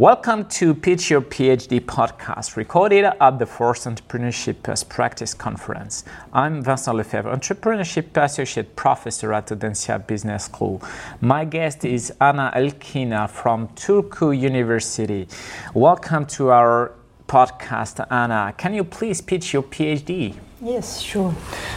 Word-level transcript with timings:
Welcome 0.00 0.46
to 0.60 0.74
Pitch 0.74 1.10
Your 1.10 1.20
PhD 1.20 1.78
podcast, 1.78 2.56
recorded 2.56 3.04
at 3.04 3.38
the 3.38 3.44
Force 3.44 3.84
Entrepreneurship 3.84 4.66
as 4.66 4.82
Practice 4.82 5.34
Conference. 5.34 6.04
I'm 6.32 6.62
Vincent 6.62 6.96
Lefebvre, 6.96 7.30
Entrepreneurship 7.30 8.16
Associate 8.16 8.74
Professor 8.76 9.34
at 9.34 9.48
Audencia 9.48 9.98
Business 10.06 10.44
School. 10.44 10.80
My 11.20 11.44
guest 11.44 11.84
is 11.84 12.14
Anna 12.18 12.50
Elkina 12.56 13.28
from 13.28 13.68
Turku 13.76 14.32
University. 14.32 15.28
Welcome 15.74 16.24
to 16.28 16.48
our 16.48 16.92
podcast, 17.28 18.02
Anna. 18.10 18.54
Can 18.56 18.72
you 18.72 18.84
please 18.84 19.20
pitch 19.20 19.52
your 19.52 19.64
PhD? 19.64 20.34
Yes, 20.62 21.02
sure. 21.02 21.34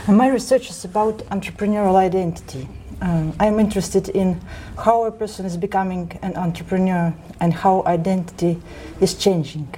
My 0.07 0.29
research 0.29 0.69
is 0.69 0.85
about 0.85 1.17
entrepreneurial 1.27 1.95
identity. 1.95 2.69
Um, 3.01 3.33
I'm 3.39 3.59
interested 3.59 4.09
in 4.09 4.39
how 4.77 5.05
a 5.05 5.11
person 5.11 5.45
is 5.45 5.57
becoming 5.57 6.17
an 6.21 6.35
entrepreneur 6.35 7.13
and 7.39 7.53
how 7.53 7.83
identity 7.85 8.61
is 9.01 9.15
changing. 9.15 9.73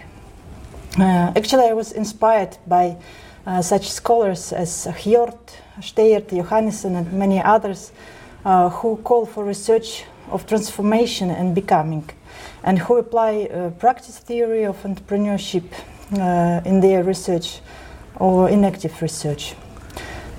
Uh, 0.99 1.31
actually, 1.35 1.65
I 1.65 1.73
was 1.73 1.91
inspired 1.91 2.57
by 2.67 2.97
uh, 3.45 3.61
such 3.61 3.89
scholars 3.91 4.53
as 4.53 4.87
Hjorth, 4.87 5.55
Steyaert, 5.79 6.27
Johannisson, 6.29 6.95
and 6.95 7.13
many 7.13 7.41
others 7.41 7.91
uh, 8.45 8.69
who 8.69 8.97
call 8.97 9.25
for 9.25 9.43
research 9.43 10.05
of 10.31 10.47
transformation 10.47 11.29
and 11.29 11.53
becoming, 11.53 12.09
and 12.63 12.79
who 12.79 12.97
apply 12.97 13.43
uh, 13.43 13.69
practice 13.71 14.19
theory 14.19 14.63
of 14.63 14.81
entrepreneurship 14.83 15.65
uh, 16.13 16.61
in 16.65 16.79
their 16.79 17.03
research 17.03 17.59
or 18.15 18.49
in 18.49 18.63
active 18.63 19.01
research. 19.01 19.55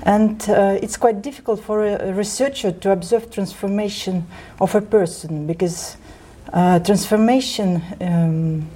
And 0.06 0.48
uh, 0.48 0.78
it's 0.80 0.96
quite 0.96 1.20
difficult 1.20 1.58
for 1.64 1.84
a, 1.84 2.12
researcher 2.12 2.70
to 2.70 2.92
observe 2.92 3.28
transformation 3.28 4.24
of 4.60 4.72
a 4.76 4.80
person 4.80 5.48
because 5.48 5.96
uh, 6.52 6.78
transformation 6.78 7.82
um, 8.00 8.70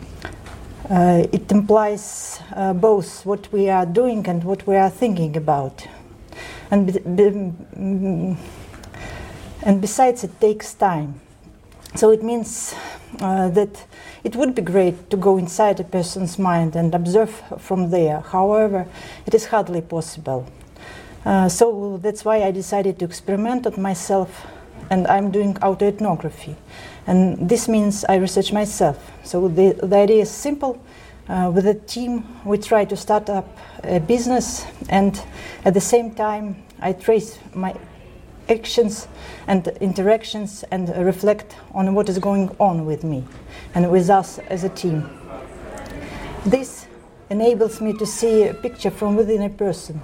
uh, 0.91 1.25
it 1.33 1.53
implies 1.53 2.41
uh, 2.57 2.73
both 2.73 3.25
what 3.25 3.47
we 3.53 3.71
are 3.71 3.87
doing 3.87 4.27
and 4.27 4.43
what 4.43 4.67
we 4.67 4.75
are 4.75 4.91
thinking 4.91 5.37
about. 5.37 5.87
And, 6.69 6.87
be, 6.87 6.99
be, 6.99 7.23
mm, 7.31 8.37
and 9.63 9.81
besides, 9.81 10.25
it 10.25 10.41
takes 10.41 10.75
time. 10.75 11.21
So 11.95 12.11
it 12.11 12.25
means 12.25 12.75
uh, 13.21 13.51
that 13.51 13.87
it 14.25 14.35
would 14.35 14.57
be 14.57 14.63
great 14.63 15.11
to 15.11 15.17
go 15.17 15.37
inside 15.37 15.79
a 15.79 15.85
person's 15.85 16.41
mind 16.41 16.75
and 16.75 16.93
observe 16.93 17.41
from 17.59 17.91
there. 17.91 18.19
However, 18.19 18.89
it 19.27 19.35
is 19.35 19.47
hardly 19.47 19.81
possible. 19.81 20.45
Uh, 21.25 21.49
so 21.49 21.99
that's 22.03 22.25
why 22.25 22.43
I 22.43 22.51
decided 22.51 22.99
to 23.01 23.05
experiment 23.05 23.67
on 23.67 23.81
myself, 23.81 24.47
and 24.91 25.07
I'm 25.07 25.31
doing 25.31 25.55
autoethnography. 25.55 26.57
And 27.07 27.49
this 27.49 27.69
means 27.69 28.05
I 28.05 28.17
research 28.17 28.53
myself. 28.53 29.11
So 29.25 29.49
the, 29.49 29.79
the 29.83 29.97
idea 29.97 30.23
is 30.23 30.31
simple. 30.31 30.83
Uh, 31.29 31.51
with 31.55 31.67
a 31.67 31.75
team, 31.75 32.25
we 32.45 32.59
try 32.59 32.85
to 32.85 32.97
start 32.97 33.29
up 33.29 33.59
a 33.85 34.01
business, 34.01 34.65
and 34.89 35.21
at 35.65 35.75
the 35.75 35.81
same 35.81 36.15
time, 36.15 36.63
I 36.81 36.93
trace 36.93 37.39
my 37.55 37.75
actions 38.49 39.07
and 39.47 39.69
interactions 39.81 40.65
and 40.71 40.89
reflect 41.05 41.55
on 41.73 41.95
what 41.95 42.09
is 42.09 42.19
going 42.19 42.49
on 42.59 42.85
with 42.85 43.05
me 43.05 43.25
and 43.75 43.91
with 43.91 44.11
us 44.11 44.39
as 44.49 44.65
a 44.65 44.69
team. 44.71 45.09
This 46.45 46.87
enables 47.29 47.81
me 47.81 47.93
to 47.93 48.07
see 48.07 48.49
a 48.49 48.55
picture 48.55 48.91
from 48.91 49.15
within 49.15 49.43
a 49.43 49.51
person 49.51 50.01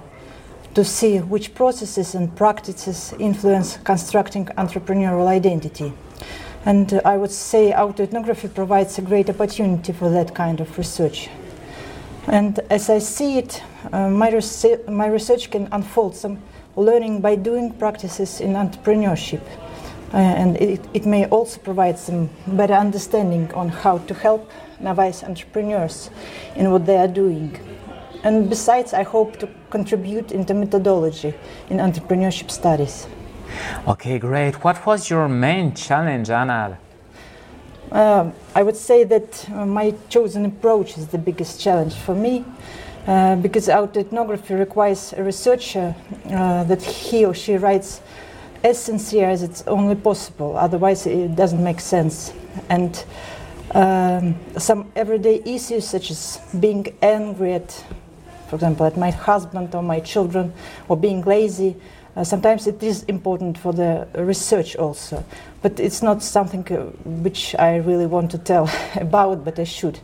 to 0.77 0.85
see 0.85 1.17
which 1.17 1.55
processes 1.55 2.13
and 2.13 2.35
practices 2.35 3.11
influence 3.17 3.77
constructing 3.83 4.45
entrepreneurial 4.59 5.25
identity. 5.25 5.91
And 6.65 6.93
uh, 6.93 7.01
I 7.03 7.17
would 7.17 7.31
say 7.31 7.71
autoethnography 7.71 8.53
provides 8.53 8.99
a 8.99 9.01
great 9.01 9.27
opportunity 9.27 9.91
for 9.91 10.11
that 10.11 10.35
kind 10.35 10.59
of 10.59 10.77
research. 10.77 11.29
And 12.27 12.59
as 12.69 12.91
I 12.91 12.99
see 12.99 13.39
it, 13.39 13.63
uh, 13.91 14.09
my, 14.09 14.29
rese- 14.29 14.87
my 14.87 15.07
research 15.07 15.49
can 15.49 15.67
unfold 15.71 16.15
some 16.15 16.43
learning 16.75 17.21
by 17.21 17.37
doing 17.37 17.73
practices 17.73 18.39
in 18.39 18.53
entrepreneurship. 18.53 19.41
Uh, 20.13 20.17
and 20.17 20.57
it, 20.57 20.85
it, 20.93 21.07
may 21.07 21.25
also 21.25 21.59
provide 21.59 21.97
some 21.97 22.29
better 22.45 22.75
understanding 22.75 23.51
on 23.55 23.69
how 23.69 23.97
to 23.97 24.13
help 24.13 24.51
novice 24.79 25.23
entrepreneurs 25.23 26.11
in 26.55 26.69
what 26.69 26.85
they 26.85 26.97
are 26.97 27.07
doing. 27.07 27.76
And 28.27 28.49
besides, 28.49 28.93
I 28.93 29.03
hope 29.03 29.37
to 29.39 29.47
contribute 29.69 30.33
into 30.33 30.53
methodology 30.53 31.33
in 31.69 31.77
entrepreneurship 31.77 32.51
studies. 32.51 33.07
Okay, 33.87 34.19
great. 34.19 34.61
What 34.65 34.85
was 34.85 35.09
your 35.09 35.29
main 35.29 35.73
challenge, 35.73 36.29
Anna? 36.29 36.77
Uh, 37.89 38.29
I 38.53 38.63
would 38.63 38.75
say 38.75 39.05
that 39.05 39.49
uh, 39.49 39.65
my 39.65 39.93
chosen 40.09 40.43
approach 40.43 40.97
is 40.97 41.07
the 41.07 41.17
biggest 41.17 41.61
challenge 41.61 41.93
for 41.93 42.13
me 42.13 42.43
uh, 43.07 43.37
because 43.37 43.69
autoethnography 43.69 44.59
requires 44.59 45.13
a 45.13 45.23
researcher 45.23 45.95
uh, 46.29 46.65
that 46.65 46.81
he 46.81 47.23
or 47.23 47.33
she 47.33 47.55
writes 47.55 48.01
as 48.61 48.77
sincere 48.77 49.29
as 49.29 49.41
it's 49.41 49.63
only 49.67 49.95
possible, 49.95 50.57
otherwise, 50.57 51.07
it 51.07 51.33
doesn't 51.37 51.63
make 51.63 51.79
sense. 51.79 52.33
And 52.67 53.05
um, 53.71 54.35
some 54.57 54.91
everyday 54.97 55.41
issues, 55.45 55.87
such 55.87 56.11
as 56.11 56.41
being 56.59 56.87
angry 57.01 57.53
at 57.53 57.85
for 58.47 58.55
example, 58.55 58.85
at 58.85 58.97
my 58.97 59.11
husband 59.11 59.75
or 59.75 59.83
my 59.83 59.99
children, 59.99 60.53
or 60.87 60.97
being 60.97 61.21
lazy. 61.21 61.75
Uh, 62.15 62.23
sometimes 62.23 62.65
it 62.65 62.81
is 62.81 63.03
important 63.03 63.57
for 63.57 63.73
the 63.73 64.07
research 64.15 64.75
also, 64.75 65.23
but 65.61 65.79
it's 65.79 66.01
not 66.01 66.23
something 66.23 66.65
uh, 66.71 66.85
which 67.05 67.55
I 67.59 67.75
really 67.75 68.07
want 68.07 68.31
to 68.31 68.37
tell 68.37 68.69
about, 68.95 69.45
but 69.45 69.59
I 69.59 69.65
should. 69.65 69.99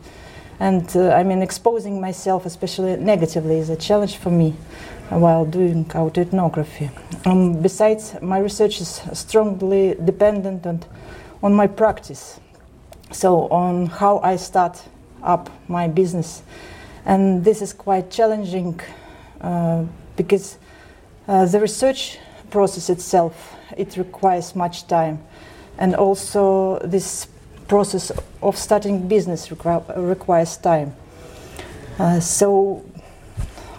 And 0.59 0.95
uh, 0.95 1.09
I 1.09 1.23
mean, 1.23 1.41
exposing 1.41 1.99
myself, 1.99 2.45
especially 2.45 2.97
negatively, 2.97 3.57
is 3.57 3.69
a 3.69 3.75
challenge 3.75 4.17
for 4.17 4.29
me 4.29 4.51
while 5.09 5.45
doing 5.45 5.85
autoethnography. 5.85 6.91
Um, 7.25 7.61
besides, 7.61 8.15
my 8.21 8.37
research 8.37 8.79
is 8.79 9.01
strongly 9.13 9.95
dependent 10.03 10.65
on, 10.67 10.83
on 11.41 11.53
my 11.53 11.67
practice, 11.67 12.39
so 13.11 13.47
on 13.47 13.87
how 13.87 14.19
I 14.19 14.35
start 14.35 14.81
up 15.23 15.49
my 15.67 15.87
business 15.87 16.43
and 17.05 17.43
this 17.43 17.61
is 17.61 17.73
quite 17.73 18.09
challenging 18.09 18.79
uh, 19.41 19.83
because 20.15 20.57
uh, 21.27 21.45
the 21.45 21.59
research 21.59 22.17
process 22.49 22.89
itself 22.89 23.55
it 23.77 23.97
requires 23.97 24.55
much 24.55 24.87
time, 24.87 25.19
and 25.77 25.95
also 25.95 26.79
this 26.79 27.27
process 27.67 28.11
of 28.41 28.57
starting 28.57 29.07
business 29.07 29.49
requ- 29.49 29.83
requires 29.97 30.57
time. 30.57 30.93
Uh, 31.97 32.19
so 32.19 32.83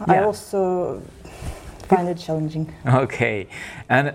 yeah. 0.00 0.14
I 0.14 0.24
also 0.24 1.02
find 1.88 2.08
it 2.08 2.18
challenging. 2.18 2.72
Okay, 2.86 3.46
and 3.88 4.14